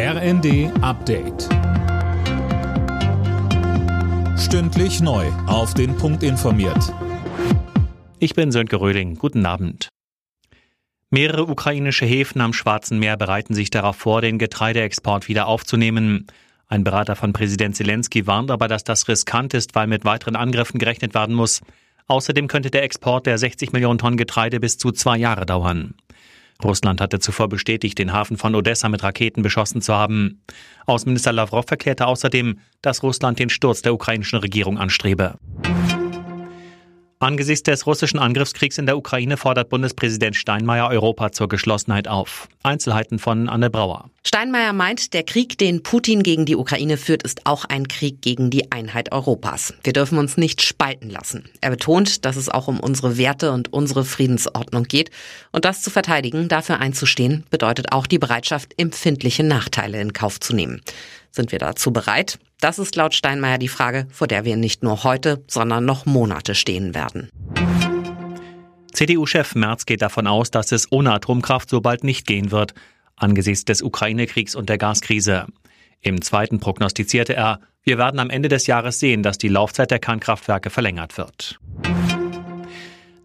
RND 0.00 0.70
Update. 0.80 1.48
Stündlich 4.38 5.00
neu. 5.00 5.26
Auf 5.48 5.74
den 5.74 5.96
Punkt 5.96 6.22
informiert. 6.22 6.94
Ich 8.20 8.36
bin 8.36 8.52
Sönke 8.52 8.80
Röhling. 8.80 9.16
Guten 9.16 9.44
Abend. 9.44 9.88
Mehrere 11.10 11.48
ukrainische 11.48 12.06
Häfen 12.06 12.40
am 12.40 12.52
Schwarzen 12.52 13.00
Meer 13.00 13.16
bereiten 13.16 13.54
sich 13.54 13.70
darauf 13.70 13.96
vor, 13.96 14.20
den 14.20 14.38
Getreideexport 14.38 15.26
wieder 15.26 15.48
aufzunehmen. 15.48 16.28
Ein 16.68 16.84
Berater 16.84 17.16
von 17.16 17.32
Präsident 17.32 17.74
Zelensky 17.74 18.28
warnt 18.28 18.52
aber, 18.52 18.68
dass 18.68 18.84
das 18.84 19.08
riskant 19.08 19.52
ist, 19.52 19.74
weil 19.74 19.88
mit 19.88 20.04
weiteren 20.04 20.36
Angriffen 20.36 20.78
gerechnet 20.78 21.14
werden 21.14 21.34
muss. 21.34 21.60
Außerdem 22.06 22.46
könnte 22.46 22.70
der 22.70 22.84
Export 22.84 23.26
der 23.26 23.36
60 23.36 23.72
Millionen 23.72 23.98
Tonnen 23.98 24.16
Getreide 24.16 24.60
bis 24.60 24.78
zu 24.78 24.92
zwei 24.92 25.18
Jahre 25.18 25.44
dauern. 25.44 25.94
Russland 26.64 27.00
hatte 27.00 27.20
zuvor 27.20 27.48
bestätigt, 27.48 27.98
den 27.98 28.12
Hafen 28.12 28.36
von 28.36 28.54
Odessa 28.54 28.88
mit 28.88 29.02
Raketen 29.02 29.42
beschossen 29.42 29.80
zu 29.80 29.94
haben. 29.94 30.42
Außenminister 30.86 31.32
Lavrov 31.32 31.70
erklärte 31.70 32.06
außerdem, 32.06 32.58
dass 32.82 33.02
Russland 33.02 33.38
den 33.38 33.48
Sturz 33.48 33.82
der 33.82 33.94
ukrainischen 33.94 34.40
Regierung 34.40 34.76
anstrebe. 34.76 35.38
Angesichts 37.20 37.64
des 37.64 37.84
russischen 37.84 38.20
Angriffskriegs 38.20 38.78
in 38.78 38.86
der 38.86 38.96
Ukraine 38.96 39.36
fordert 39.36 39.70
Bundespräsident 39.70 40.36
Steinmeier 40.36 40.88
Europa 40.88 41.32
zur 41.32 41.48
Geschlossenheit 41.48 42.06
auf. 42.06 42.48
Einzelheiten 42.62 43.18
von 43.18 43.48
Anne 43.48 43.70
Brauer. 43.70 44.08
Steinmeier 44.24 44.72
meint, 44.72 45.14
der 45.14 45.24
Krieg, 45.24 45.58
den 45.58 45.82
Putin 45.82 46.22
gegen 46.22 46.44
die 46.44 46.54
Ukraine 46.54 46.96
führt, 46.96 47.24
ist 47.24 47.44
auch 47.44 47.64
ein 47.64 47.88
Krieg 47.88 48.22
gegen 48.22 48.50
die 48.50 48.70
Einheit 48.70 49.10
Europas. 49.10 49.74
Wir 49.82 49.92
dürfen 49.92 50.16
uns 50.16 50.36
nicht 50.36 50.62
spalten 50.62 51.10
lassen. 51.10 51.50
Er 51.60 51.70
betont, 51.70 52.24
dass 52.24 52.36
es 52.36 52.48
auch 52.48 52.68
um 52.68 52.78
unsere 52.78 53.18
Werte 53.18 53.50
und 53.50 53.72
unsere 53.72 54.04
Friedensordnung 54.04 54.84
geht. 54.84 55.10
Und 55.50 55.64
das 55.64 55.82
zu 55.82 55.90
verteidigen, 55.90 56.46
dafür 56.46 56.78
einzustehen, 56.78 57.44
bedeutet 57.50 57.90
auch 57.90 58.06
die 58.06 58.20
Bereitschaft, 58.20 58.74
empfindliche 58.76 59.42
Nachteile 59.42 60.00
in 60.00 60.12
Kauf 60.12 60.38
zu 60.38 60.54
nehmen. 60.54 60.82
Sind 61.32 61.50
wir 61.50 61.58
dazu 61.58 61.92
bereit? 61.92 62.38
Das 62.60 62.80
ist 62.80 62.96
laut 62.96 63.14
Steinmeier 63.14 63.58
die 63.58 63.68
Frage, 63.68 64.08
vor 64.10 64.26
der 64.26 64.44
wir 64.44 64.56
nicht 64.56 64.82
nur 64.82 65.04
heute, 65.04 65.44
sondern 65.46 65.84
noch 65.84 66.06
Monate 66.06 66.54
stehen 66.56 66.94
werden. 66.94 67.30
CDU-Chef 68.92 69.54
Merz 69.54 69.86
geht 69.86 70.02
davon 70.02 70.26
aus, 70.26 70.50
dass 70.50 70.72
es 70.72 70.90
ohne 70.90 71.12
Atomkraft 71.12 71.70
so 71.70 71.80
bald 71.80 72.02
nicht 72.02 72.26
gehen 72.26 72.50
wird, 72.50 72.74
angesichts 73.14 73.64
des 73.64 73.80
Ukraine-Kriegs 73.80 74.56
und 74.56 74.68
der 74.68 74.78
Gaskrise. 74.78 75.46
Im 76.00 76.20
zweiten 76.20 76.58
prognostizierte 76.58 77.34
er, 77.34 77.60
wir 77.84 77.96
werden 77.96 78.18
am 78.18 78.28
Ende 78.28 78.48
des 78.48 78.66
Jahres 78.66 78.98
sehen, 78.98 79.22
dass 79.22 79.38
die 79.38 79.48
Laufzeit 79.48 79.92
der 79.92 80.00
Kernkraftwerke 80.00 80.70
verlängert 80.70 81.16
wird. 81.16 81.60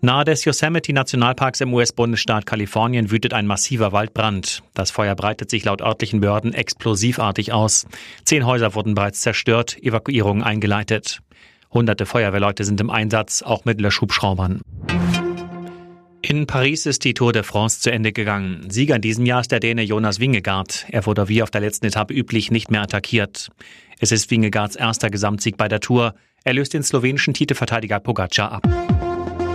Nahe 0.03 0.25
des 0.25 0.43
Yosemite 0.43 0.91
Nationalparks 0.91 1.61
im 1.61 1.73
US-Bundesstaat 1.73 2.45
Kalifornien 2.45 3.09
wütet 3.09 3.33
ein 3.33 3.47
massiver 3.47 3.93
Waldbrand. 3.93 4.61
Das 4.73 4.91
Feuer 4.91 5.15
breitet 5.15 5.49
sich 5.49 5.63
laut 5.63 5.81
örtlichen 5.81 6.19
Behörden 6.19 6.53
explosivartig 6.53 7.53
aus. 7.53 7.85
Zehn 8.25 8.45
Häuser 8.45 8.75
wurden 8.75 8.95
bereits 8.95 9.21
zerstört, 9.21 9.81
Evakuierungen 9.81 10.43
eingeleitet. 10.43 11.21
Hunderte 11.71 12.05
Feuerwehrleute 12.05 12.65
sind 12.65 12.81
im 12.81 12.89
Einsatz, 12.89 13.43
auch 13.43 13.63
mit 13.63 13.79
Löschhubschraubern. 13.79 14.59
In 16.21 16.47
Paris 16.47 16.85
ist 16.85 17.05
die 17.05 17.13
Tour 17.13 17.31
de 17.31 17.43
France 17.43 17.79
zu 17.79 17.89
Ende 17.89 18.11
gegangen. 18.11 18.69
Sieger 18.69 18.97
in 18.97 19.01
diesem 19.01 19.25
Jahr 19.25 19.39
ist 19.39 19.53
der 19.53 19.61
Däne 19.61 19.83
Jonas 19.83 20.19
Wingegaard. 20.19 20.85
Er 20.89 21.05
wurde 21.05 21.29
wie 21.29 21.41
auf 21.41 21.49
der 21.49 21.61
letzten 21.61 21.85
Etappe 21.85 22.13
üblich 22.13 22.51
nicht 22.51 22.69
mehr 22.69 22.81
attackiert. 22.81 23.51
Es 24.01 24.11
ist 24.11 24.29
Wingegaards 24.29 24.75
erster 24.75 25.09
Gesamtsieg 25.09 25.55
bei 25.55 25.69
der 25.69 25.79
Tour. 25.79 26.13
Er 26.43 26.55
löst 26.55 26.73
den 26.73 26.83
slowenischen 26.83 27.33
Titelverteidiger 27.33 28.01
Pogacar 28.01 28.51
ab. 28.51 29.12